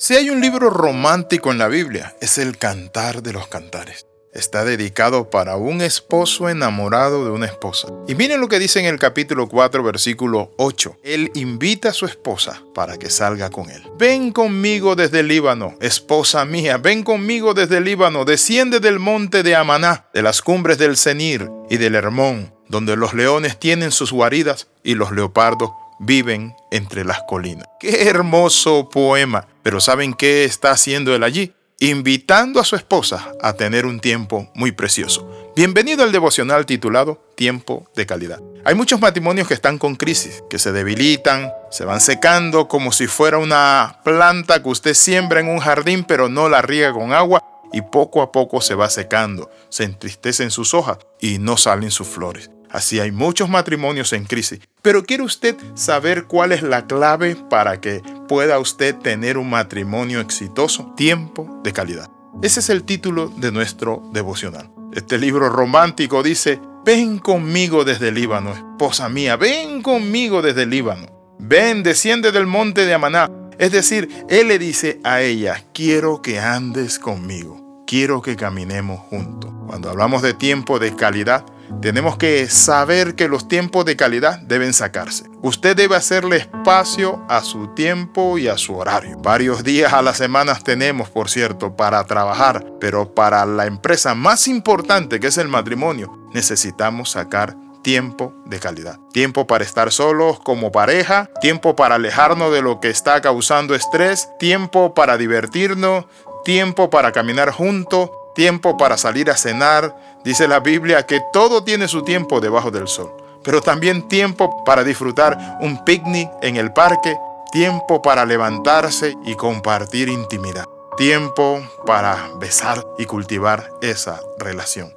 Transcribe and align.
Si 0.00 0.14
hay 0.14 0.30
un 0.30 0.40
libro 0.40 0.70
romántico 0.70 1.50
en 1.50 1.58
la 1.58 1.66
Biblia, 1.66 2.14
es 2.20 2.38
el 2.38 2.56
Cantar 2.56 3.20
de 3.20 3.32
los 3.32 3.48
Cantares. 3.48 4.06
Está 4.32 4.64
dedicado 4.64 5.28
para 5.28 5.56
un 5.56 5.80
esposo 5.82 6.48
enamorado 6.48 7.24
de 7.24 7.32
una 7.32 7.46
esposa. 7.46 7.88
Y 8.06 8.14
miren 8.14 8.40
lo 8.40 8.46
que 8.46 8.60
dice 8.60 8.78
en 8.78 8.86
el 8.86 9.00
capítulo 9.00 9.48
4, 9.48 9.82
versículo 9.82 10.52
8. 10.56 10.98
Él 11.02 11.32
invita 11.34 11.88
a 11.88 11.92
su 11.92 12.06
esposa 12.06 12.62
para 12.76 12.96
que 12.96 13.10
salga 13.10 13.50
con 13.50 13.70
él. 13.70 13.82
Ven 13.98 14.30
conmigo 14.30 14.94
desde 14.94 15.18
el 15.18 15.26
Líbano, 15.26 15.74
esposa 15.80 16.44
mía, 16.44 16.78
ven 16.78 17.02
conmigo 17.02 17.52
desde 17.52 17.78
el 17.78 17.84
Líbano, 17.84 18.24
desciende 18.24 18.78
del 18.78 19.00
monte 19.00 19.42
de 19.42 19.56
Amaná, 19.56 20.06
de 20.14 20.22
las 20.22 20.42
cumbres 20.42 20.78
del 20.78 20.96
Cenir 20.96 21.50
y 21.68 21.76
del 21.78 21.96
Hermón, 21.96 22.54
donde 22.68 22.94
los 22.94 23.14
leones 23.14 23.58
tienen 23.58 23.90
sus 23.90 24.12
guaridas 24.12 24.68
y 24.84 24.94
los 24.94 25.10
leopardos 25.10 25.72
viven 25.98 26.54
entre 26.70 27.04
las 27.04 27.22
colinas. 27.22 27.66
Qué 27.80 28.08
hermoso 28.08 28.88
poema. 28.88 29.46
Pero 29.62 29.80
¿saben 29.80 30.14
qué 30.14 30.44
está 30.44 30.70
haciendo 30.70 31.14
él 31.14 31.22
allí? 31.22 31.52
Invitando 31.80 32.60
a 32.60 32.64
su 32.64 32.74
esposa 32.74 33.32
a 33.40 33.52
tener 33.52 33.86
un 33.86 34.00
tiempo 34.00 34.50
muy 34.54 34.72
precioso. 34.72 35.52
Bienvenido 35.54 36.02
al 36.02 36.12
devocional 36.12 36.66
titulado 36.66 37.22
Tiempo 37.36 37.88
de 37.94 38.06
calidad. 38.06 38.40
Hay 38.64 38.74
muchos 38.74 39.00
matrimonios 39.00 39.46
que 39.46 39.54
están 39.54 39.78
con 39.78 39.94
crisis, 39.94 40.42
que 40.50 40.58
se 40.58 40.72
debilitan, 40.72 41.52
se 41.70 41.84
van 41.84 42.00
secando 42.00 42.66
como 42.66 42.90
si 42.90 43.06
fuera 43.06 43.38
una 43.38 44.00
planta 44.04 44.62
que 44.62 44.68
usted 44.68 44.94
siembra 44.94 45.40
en 45.40 45.48
un 45.48 45.58
jardín 45.58 46.04
pero 46.04 46.28
no 46.28 46.48
la 46.48 46.62
riega 46.62 46.92
con 46.92 47.12
agua 47.12 47.44
y 47.72 47.82
poco 47.82 48.22
a 48.22 48.32
poco 48.32 48.60
se 48.60 48.74
va 48.74 48.90
secando, 48.90 49.50
se 49.68 49.84
entristecen 49.84 50.50
sus 50.50 50.74
hojas 50.74 50.98
y 51.20 51.38
no 51.38 51.56
salen 51.56 51.90
sus 51.90 52.08
flores. 52.08 52.50
Así 52.70 53.00
hay 53.00 53.12
muchos 53.12 53.48
matrimonios 53.48 54.12
en 54.12 54.24
crisis. 54.24 54.60
Pero 54.82 55.04
¿quiere 55.04 55.22
usted 55.22 55.56
saber 55.74 56.24
cuál 56.24 56.52
es 56.52 56.62
la 56.62 56.86
clave 56.86 57.36
para 57.48 57.80
que 57.80 58.02
pueda 58.28 58.58
usted 58.58 58.94
tener 58.96 59.38
un 59.38 59.50
matrimonio 59.50 60.20
exitoso? 60.20 60.92
Tiempo 60.96 61.60
de 61.64 61.72
calidad. 61.72 62.10
Ese 62.42 62.60
es 62.60 62.70
el 62.70 62.84
título 62.84 63.28
de 63.28 63.50
nuestro 63.50 64.02
devocional. 64.12 64.70
Este 64.92 65.18
libro 65.18 65.48
romántico 65.48 66.22
dice, 66.22 66.60
ven 66.84 67.18
conmigo 67.18 67.84
desde 67.84 68.12
Líbano, 68.12 68.52
esposa 68.52 69.08
mía, 69.08 69.36
ven 69.36 69.82
conmigo 69.82 70.40
desde 70.42 70.66
Líbano. 70.66 71.06
Ven, 71.38 71.82
desciende 71.82 72.32
del 72.32 72.46
monte 72.46 72.84
de 72.86 72.94
Amaná. 72.94 73.30
Es 73.58 73.72
decir, 73.72 74.08
él 74.28 74.48
le 74.48 74.58
dice 74.58 75.00
a 75.04 75.20
ella, 75.20 75.64
quiero 75.72 76.22
que 76.22 76.38
andes 76.38 76.98
conmigo, 76.98 77.84
quiero 77.86 78.22
que 78.22 78.36
caminemos 78.36 79.00
juntos. 79.00 79.52
Cuando 79.66 79.90
hablamos 79.90 80.22
de 80.22 80.34
tiempo 80.34 80.78
de 80.78 80.94
calidad, 80.94 81.44
tenemos 81.80 82.16
que 82.16 82.48
saber 82.48 83.14
que 83.14 83.28
los 83.28 83.48
tiempos 83.48 83.84
de 83.84 83.96
calidad 83.96 84.38
deben 84.40 84.72
sacarse. 84.72 85.24
Usted 85.42 85.76
debe 85.76 85.96
hacerle 85.96 86.36
espacio 86.36 87.24
a 87.28 87.42
su 87.42 87.68
tiempo 87.68 88.38
y 88.38 88.48
a 88.48 88.58
su 88.58 88.76
horario. 88.76 89.18
Varios 89.18 89.62
días 89.62 89.92
a 89.92 90.02
la 90.02 90.14
semana 90.14 90.58
tenemos, 90.58 91.10
por 91.10 91.30
cierto, 91.30 91.76
para 91.76 92.04
trabajar, 92.04 92.64
pero 92.80 93.14
para 93.14 93.44
la 93.46 93.66
empresa 93.66 94.14
más 94.14 94.48
importante 94.48 95.20
que 95.20 95.28
es 95.28 95.38
el 95.38 95.48
matrimonio, 95.48 96.18
necesitamos 96.32 97.10
sacar 97.10 97.56
tiempo 97.82 98.34
de 98.44 98.58
calidad. 98.58 98.98
Tiempo 99.12 99.46
para 99.46 99.64
estar 99.64 99.92
solos 99.92 100.40
como 100.40 100.72
pareja, 100.72 101.30
tiempo 101.40 101.76
para 101.76 101.94
alejarnos 101.94 102.52
de 102.52 102.62
lo 102.62 102.80
que 102.80 102.90
está 102.90 103.20
causando 103.20 103.74
estrés, 103.74 104.28
tiempo 104.38 104.94
para 104.94 105.16
divertirnos, 105.16 106.06
tiempo 106.44 106.90
para 106.90 107.12
caminar 107.12 107.50
juntos, 107.50 108.10
tiempo 108.38 108.76
para 108.76 108.96
salir 108.96 109.32
a 109.32 109.36
cenar. 109.36 109.96
Dice 110.22 110.46
la 110.46 110.60
Biblia 110.60 111.04
que 111.04 111.20
todo 111.32 111.64
tiene 111.64 111.88
su 111.88 112.04
tiempo 112.04 112.40
debajo 112.40 112.70
del 112.70 112.86
sol, 112.86 113.12
pero 113.42 113.60
también 113.60 114.06
tiempo 114.06 114.62
para 114.64 114.84
disfrutar 114.84 115.58
un 115.60 115.84
picnic 115.84 116.30
en 116.40 116.56
el 116.56 116.72
parque, 116.72 117.16
tiempo 117.50 118.00
para 118.00 118.24
levantarse 118.24 119.16
y 119.24 119.34
compartir 119.34 120.08
intimidad, 120.08 120.66
tiempo 120.96 121.60
para 121.84 122.30
besar 122.36 122.86
y 122.96 123.06
cultivar 123.06 123.72
esa 123.80 124.20
relación. 124.38 124.94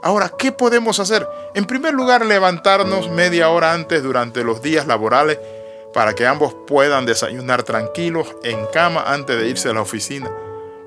Ahora, 0.00 0.32
¿qué 0.38 0.50
podemos 0.50 0.98
hacer? 0.98 1.28
En 1.54 1.66
primer 1.66 1.92
lugar, 1.92 2.24
levantarnos 2.24 3.10
media 3.10 3.50
hora 3.50 3.74
antes 3.74 4.02
durante 4.02 4.42
los 4.42 4.62
días 4.62 4.86
laborales 4.86 5.38
para 5.92 6.14
que 6.14 6.26
ambos 6.26 6.54
puedan 6.66 7.04
desayunar 7.04 7.64
tranquilos 7.64 8.34
en 8.44 8.64
cama 8.72 9.04
antes 9.08 9.36
de 9.38 9.46
irse 9.46 9.68
a 9.68 9.74
la 9.74 9.82
oficina 9.82 10.30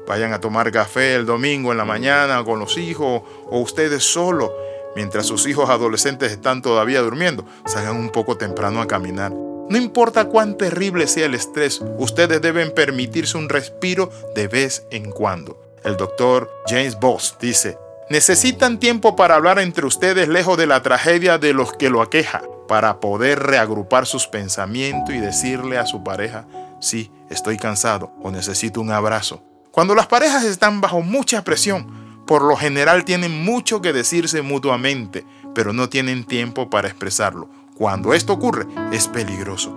vayan 0.07 0.33
a 0.33 0.39
tomar 0.39 0.71
café 0.71 1.15
el 1.15 1.25
domingo 1.25 1.71
en 1.71 1.77
la 1.77 1.85
mañana 1.85 2.43
con 2.43 2.59
los 2.59 2.77
hijos 2.77 3.21
o 3.49 3.59
ustedes 3.59 4.03
solo 4.03 4.53
mientras 4.95 5.25
sus 5.25 5.47
hijos 5.47 5.69
adolescentes 5.69 6.31
están 6.31 6.61
todavía 6.61 7.01
durmiendo. 7.01 7.45
Salgan 7.65 7.95
un 7.95 8.09
poco 8.09 8.37
temprano 8.37 8.81
a 8.81 8.87
caminar. 8.87 9.31
No 9.31 9.77
importa 9.77 10.25
cuán 10.25 10.57
terrible 10.57 11.07
sea 11.07 11.27
el 11.27 11.33
estrés, 11.33 11.81
ustedes 11.97 12.41
deben 12.41 12.73
permitirse 12.73 13.37
un 13.37 13.47
respiro 13.47 14.11
de 14.35 14.47
vez 14.47 14.85
en 14.91 15.11
cuando. 15.11 15.61
El 15.83 15.95
doctor 15.95 16.51
James 16.67 16.99
Boss 16.99 17.37
dice, 17.39 17.77
necesitan 18.09 18.79
tiempo 18.79 19.15
para 19.15 19.35
hablar 19.35 19.59
entre 19.59 19.85
ustedes 19.85 20.27
lejos 20.27 20.57
de 20.57 20.67
la 20.67 20.81
tragedia 20.81 21.37
de 21.37 21.53
los 21.53 21.71
que 21.71 21.89
lo 21.89 22.01
aqueja, 22.01 22.41
para 22.67 22.99
poder 22.99 23.39
reagrupar 23.39 24.05
sus 24.05 24.27
pensamientos 24.27 25.15
y 25.15 25.19
decirle 25.19 25.77
a 25.77 25.85
su 25.85 26.03
pareja, 26.03 26.45
sí, 26.81 27.09
estoy 27.29 27.57
cansado 27.57 28.11
o 28.21 28.29
necesito 28.29 28.81
un 28.81 28.91
abrazo. 28.91 29.41
Cuando 29.71 29.95
las 29.95 30.07
parejas 30.07 30.43
están 30.43 30.81
bajo 30.81 31.01
mucha 31.01 31.45
presión, 31.45 31.87
por 32.27 32.41
lo 32.41 32.57
general 32.57 33.05
tienen 33.05 33.45
mucho 33.45 33.81
que 33.81 33.93
decirse 33.93 34.41
mutuamente, 34.41 35.25
pero 35.55 35.71
no 35.71 35.87
tienen 35.87 36.25
tiempo 36.25 36.69
para 36.69 36.89
expresarlo. 36.89 37.49
Cuando 37.75 38.13
esto 38.13 38.33
ocurre, 38.33 38.67
es 38.91 39.07
peligroso. 39.07 39.73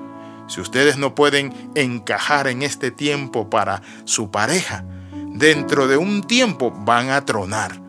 Si 0.49 0.60
ustedes 0.60 0.99
no 0.99 1.15
pueden 1.15 1.55
encajar 1.77 2.49
en 2.49 2.62
este 2.62 2.91
tiempo 2.91 3.49
para 3.49 3.82
su 4.05 4.32
pareja, 4.32 4.84
dentro 5.28 5.87
de 5.87 5.97
un 5.97 6.25
tiempo 6.25 6.72
van 6.72 7.11
a 7.11 7.25
tronar. 7.25 7.81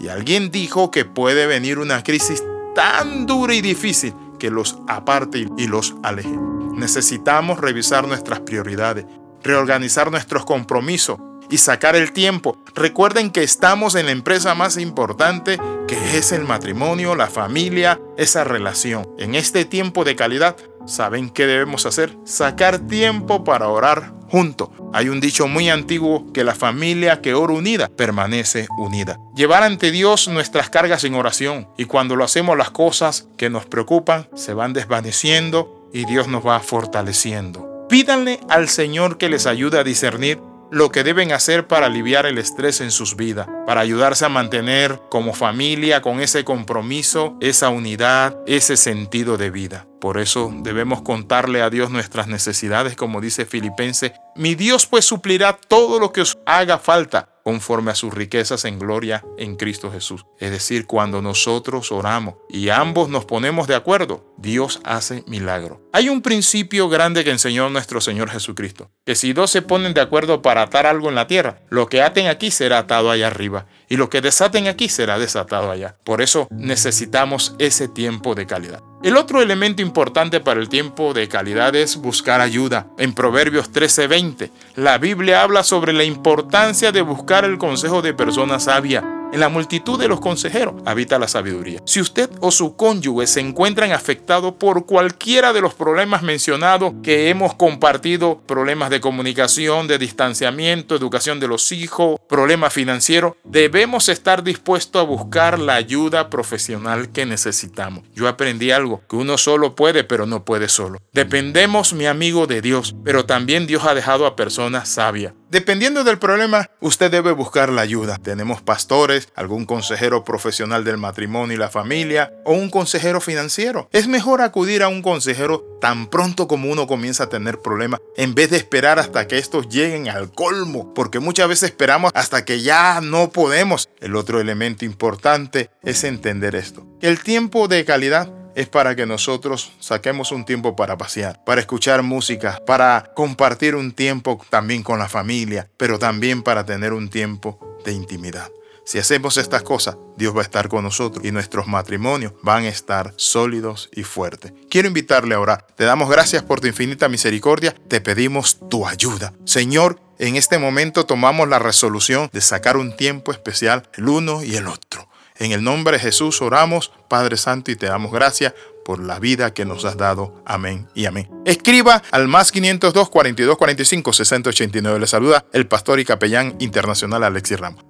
Y 0.00 0.08
alguien 0.08 0.50
dijo 0.50 0.90
que 0.90 1.04
puede 1.04 1.46
venir 1.46 1.78
una 1.78 2.02
crisis 2.02 2.42
tan 2.74 3.26
dura 3.26 3.54
y 3.54 3.60
difícil 3.60 4.14
que 4.38 4.50
los 4.50 4.78
aparte 4.88 5.46
y 5.58 5.66
los 5.66 5.94
aleje. 6.02 6.38
Necesitamos 6.72 7.60
revisar 7.60 8.08
nuestras 8.08 8.40
prioridades, 8.40 9.04
reorganizar 9.42 10.10
nuestros 10.10 10.46
compromisos 10.46 11.18
y 11.50 11.58
sacar 11.58 11.96
el 11.96 12.12
tiempo. 12.12 12.56
Recuerden 12.74 13.30
que 13.30 13.42
estamos 13.42 13.94
en 13.94 14.06
la 14.06 14.12
empresa 14.12 14.54
más 14.54 14.76
importante 14.78 15.58
que 15.86 16.16
es 16.16 16.32
el 16.32 16.44
matrimonio, 16.44 17.14
la 17.14 17.26
familia, 17.26 18.00
esa 18.16 18.44
relación. 18.44 19.08
En 19.18 19.34
este 19.34 19.64
tiempo 19.64 20.04
de 20.04 20.16
calidad, 20.16 20.56
¿saben 20.86 21.30
qué 21.30 21.46
debemos 21.46 21.84
hacer? 21.84 22.16
Sacar 22.24 22.78
tiempo 22.78 23.44
para 23.44 23.68
orar 23.68 24.12
juntos. 24.30 24.68
Hay 24.92 25.08
un 25.08 25.20
dicho 25.20 25.48
muy 25.48 25.68
antiguo 25.68 26.32
que 26.32 26.44
la 26.44 26.54
familia 26.54 27.20
que 27.20 27.34
ora 27.34 27.54
unida 27.54 27.88
permanece 27.88 28.68
unida. 28.78 29.18
Llevar 29.34 29.64
ante 29.64 29.90
Dios 29.90 30.28
nuestras 30.28 30.70
cargas 30.70 31.02
en 31.04 31.14
oración 31.14 31.68
y 31.76 31.86
cuando 31.86 32.14
lo 32.14 32.24
hacemos 32.24 32.56
las 32.56 32.70
cosas 32.70 33.28
que 33.36 33.50
nos 33.50 33.66
preocupan 33.66 34.28
se 34.34 34.54
van 34.54 34.72
desvaneciendo 34.72 35.88
y 35.92 36.04
Dios 36.04 36.28
nos 36.28 36.46
va 36.46 36.60
fortaleciendo. 36.60 37.86
Pídanle 37.88 38.38
al 38.48 38.68
Señor 38.68 39.18
que 39.18 39.28
les 39.28 39.46
ayude 39.46 39.80
a 39.80 39.84
discernir 39.84 40.40
lo 40.70 40.92
que 40.92 41.02
deben 41.04 41.32
hacer 41.32 41.66
para 41.66 41.86
aliviar 41.86 42.26
el 42.26 42.38
estrés 42.38 42.80
en 42.80 42.90
sus 42.90 43.16
vidas, 43.16 43.48
para 43.66 43.80
ayudarse 43.80 44.24
a 44.24 44.28
mantener 44.28 45.00
como 45.10 45.32
familia 45.32 46.00
con 46.00 46.20
ese 46.20 46.44
compromiso, 46.44 47.36
esa 47.40 47.70
unidad, 47.70 48.36
ese 48.46 48.76
sentido 48.76 49.36
de 49.36 49.50
vida. 49.50 49.86
Por 50.00 50.18
eso 50.18 50.52
debemos 50.62 51.02
contarle 51.02 51.62
a 51.62 51.70
Dios 51.70 51.90
nuestras 51.90 52.28
necesidades, 52.28 52.96
como 52.96 53.20
dice 53.20 53.44
Filipenses, 53.44 54.12
mi 54.36 54.54
Dios 54.54 54.86
pues 54.86 55.04
suplirá 55.04 55.58
todo 55.68 55.98
lo 55.98 56.12
que 56.12 56.20
os 56.20 56.38
haga 56.46 56.78
falta 56.78 57.29
conforme 57.44 57.90
a 57.90 57.94
sus 57.94 58.12
riquezas 58.12 58.64
en 58.64 58.78
gloria 58.78 59.24
en 59.38 59.56
Cristo 59.56 59.90
Jesús. 59.90 60.24
Es 60.38 60.50
decir, 60.50 60.86
cuando 60.86 61.22
nosotros 61.22 61.92
oramos 61.92 62.34
y 62.48 62.68
ambos 62.68 63.08
nos 63.08 63.24
ponemos 63.24 63.66
de 63.66 63.74
acuerdo, 63.74 64.34
Dios 64.36 64.80
hace 64.84 65.24
milagro. 65.26 65.82
Hay 65.92 66.08
un 66.08 66.22
principio 66.22 66.88
grande 66.88 67.24
que 67.24 67.30
enseñó 67.30 67.68
nuestro 67.70 68.00
Señor 68.00 68.30
Jesucristo, 68.30 68.90
que 69.04 69.14
si 69.14 69.32
dos 69.32 69.50
se 69.50 69.62
ponen 69.62 69.94
de 69.94 70.00
acuerdo 70.00 70.42
para 70.42 70.62
atar 70.62 70.86
algo 70.86 71.08
en 71.08 71.14
la 71.14 71.26
tierra, 71.26 71.62
lo 71.68 71.88
que 71.88 72.02
aten 72.02 72.26
aquí 72.26 72.50
será 72.50 72.78
atado 72.78 73.10
allá 73.10 73.26
arriba 73.26 73.66
y 73.88 73.96
lo 73.96 74.10
que 74.10 74.20
desaten 74.20 74.68
aquí 74.68 74.88
será 74.88 75.18
desatado 75.18 75.70
allá. 75.70 75.96
Por 76.04 76.22
eso 76.22 76.48
necesitamos 76.50 77.54
ese 77.58 77.88
tiempo 77.88 78.34
de 78.34 78.46
calidad. 78.46 78.82
El 79.02 79.16
otro 79.16 79.40
elemento 79.40 79.80
importante 79.80 80.40
para 80.40 80.60
el 80.60 80.68
tiempo 80.68 81.14
de 81.14 81.26
calidad 81.26 81.74
es 81.74 81.96
buscar 81.96 82.42
ayuda. 82.42 82.86
En 82.98 83.14
Proverbios 83.14 83.72
13:20, 83.72 84.50
la 84.76 84.98
Biblia 84.98 85.42
habla 85.42 85.62
sobre 85.62 85.94
la 85.94 86.04
importancia 86.04 86.92
de 86.92 87.00
buscar 87.00 87.46
el 87.46 87.56
consejo 87.56 88.02
de 88.02 88.12
personas 88.12 88.64
sabias 88.64 89.02
en 89.32 89.40
la 89.40 89.48
multitud 89.48 89.98
de 89.98 90.08
los 90.08 90.20
consejeros 90.20 90.74
habita 90.84 91.18
la 91.18 91.28
sabiduría. 91.28 91.80
Si 91.84 92.00
usted 92.00 92.30
o 92.40 92.50
su 92.50 92.76
cónyuge 92.76 93.26
se 93.26 93.40
encuentran 93.40 93.92
afectados 93.92 94.54
por 94.54 94.86
cualquiera 94.86 95.52
de 95.52 95.60
los 95.60 95.74
problemas 95.74 96.22
mencionados 96.22 96.94
que 97.02 97.28
hemos 97.28 97.54
compartido, 97.54 98.40
problemas 98.46 98.90
de 98.90 99.00
comunicación, 99.00 99.86
de 99.86 99.98
distanciamiento, 99.98 100.94
educación 100.94 101.40
de 101.40 101.48
los 101.48 101.72
hijos, 101.72 102.20
problemas 102.28 102.72
financieros, 102.72 103.34
debemos 103.44 104.08
estar 104.08 104.42
dispuestos 104.42 105.00
a 105.00 105.04
buscar 105.04 105.58
la 105.58 105.74
ayuda 105.74 106.30
profesional 106.30 107.10
que 107.12 107.26
necesitamos. 107.26 108.04
Yo 108.14 108.28
aprendí 108.28 108.70
algo, 108.70 109.02
que 109.08 109.16
uno 109.16 109.38
solo 109.38 109.74
puede, 109.74 110.04
pero 110.04 110.26
no 110.26 110.44
puede 110.44 110.68
solo. 110.68 110.98
Dependemos, 111.12 111.92
mi 111.92 112.06
amigo, 112.06 112.46
de 112.46 112.60
Dios, 112.60 112.94
pero 113.04 113.26
también 113.26 113.66
Dios 113.66 113.84
ha 113.84 113.94
dejado 113.94 114.26
a 114.26 114.36
personas 114.36 114.88
sabias 114.88 115.34
Dependiendo 115.50 116.04
del 116.04 116.20
problema, 116.20 116.70
usted 116.78 117.10
debe 117.10 117.32
buscar 117.32 117.70
la 117.70 117.82
ayuda. 117.82 118.18
Tenemos 118.18 118.62
pastores, 118.62 119.30
algún 119.34 119.66
consejero 119.66 120.22
profesional 120.22 120.84
del 120.84 120.96
matrimonio 120.96 121.56
y 121.56 121.58
la 121.58 121.68
familia 121.68 122.32
o 122.44 122.52
un 122.52 122.70
consejero 122.70 123.20
financiero. 123.20 123.88
Es 123.90 124.06
mejor 124.06 124.42
acudir 124.42 124.84
a 124.84 124.88
un 124.88 125.02
consejero 125.02 125.78
tan 125.80 126.06
pronto 126.06 126.46
como 126.46 126.70
uno 126.70 126.86
comienza 126.86 127.24
a 127.24 127.28
tener 127.28 127.58
problemas 127.58 127.98
en 128.16 128.36
vez 128.36 128.50
de 128.50 128.58
esperar 128.58 129.00
hasta 129.00 129.26
que 129.26 129.38
estos 129.38 129.68
lleguen 129.68 130.08
al 130.08 130.30
colmo, 130.30 130.94
porque 130.94 131.18
muchas 131.18 131.48
veces 131.48 131.70
esperamos 131.70 132.12
hasta 132.14 132.44
que 132.44 132.62
ya 132.62 133.00
no 133.00 133.30
podemos. 133.30 133.88
El 133.98 134.14
otro 134.14 134.40
elemento 134.40 134.84
importante 134.84 135.70
es 135.82 136.04
entender 136.04 136.54
esto. 136.54 136.86
El 137.00 137.24
tiempo 137.24 137.66
de 137.66 137.84
calidad 137.84 138.30
es 138.54 138.68
para 138.68 138.94
que 138.96 139.06
nosotros 139.06 139.72
saquemos 139.80 140.32
un 140.32 140.44
tiempo 140.44 140.76
para 140.76 140.96
pasear, 140.96 141.42
para 141.44 141.60
escuchar 141.60 142.02
música, 142.02 142.60
para 142.66 143.12
compartir 143.14 143.74
un 143.74 143.92
tiempo 143.92 144.40
también 144.50 144.82
con 144.82 144.98
la 144.98 145.08
familia, 145.08 145.68
pero 145.76 145.98
también 145.98 146.42
para 146.42 146.64
tener 146.64 146.92
un 146.92 147.08
tiempo 147.10 147.78
de 147.84 147.92
intimidad. 147.92 148.48
Si 148.84 148.98
hacemos 148.98 149.36
estas 149.36 149.62
cosas, 149.62 149.96
Dios 150.16 150.34
va 150.34 150.40
a 150.40 150.42
estar 150.42 150.68
con 150.68 150.82
nosotros 150.82 151.24
y 151.24 151.30
nuestros 151.30 151.66
matrimonios 151.68 152.32
van 152.42 152.64
a 152.64 152.68
estar 152.68 153.12
sólidos 153.16 153.88
y 153.92 154.02
fuertes. 154.02 154.52
Quiero 154.68 154.88
invitarle 154.88 155.34
a 155.34 155.40
orar. 155.40 155.66
Te 155.76 155.84
damos 155.84 156.10
gracias 156.10 156.42
por 156.42 156.60
tu 156.60 156.66
infinita 156.66 157.08
misericordia. 157.08 157.74
Te 157.88 158.00
pedimos 158.00 158.58
tu 158.68 158.86
ayuda. 158.86 159.32
Señor, 159.44 160.00
en 160.18 160.36
este 160.36 160.58
momento 160.58 161.06
tomamos 161.06 161.48
la 161.48 161.58
resolución 161.58 162.30
de 162.32 162.40
sacar 162.40 162.76
un 162.76 162.96
tiempo 162.96 163.32
especial 163.32 163.88
el 163.94 164.08
uno 164.08 164.42
y 164.42 164.56
el 164.56 164.66
otro 164.66 165.09
en 165.40 165.52
el 165.52 165.64
nombre 165.64 165.96
de 165.96 166.02
Jesús 166.02 166.40
oramos, 166.42 166.92
Padre 167.08 167.36
Santo, 167.36 167.70
y 167.70 167.76
te 167.76 167.86
damos 167.86 168.12
gracias 168.12 168.54
por 168.84 169.02
la 169.02 169.18
vida 169.18 169.52
que 169.52 169.64
nos 169.64 169.84
has 169.84 169.96
dado. 169.96 170.42
Amén 170.44 170.88
y 170.94 171.06
amén. 171.06 171.28
Escriba 171.44 172.02
al 172.10 172.28
más 172.28 172.52
502 172.52 173.08
42 173.08 173.56
45 173.56 174.12
60 174.12 174.50
89. 174.50 175.00
Le 175.00 175.06
saluda 175.06 175.44
el 175.52 175.66
pastor 175.66 175.98
y 175.98 176.04
capellán 176.04 176.56
internacional 176.60 177.24
Alexis 177.24 177.58
Ramos. 177.58 177.89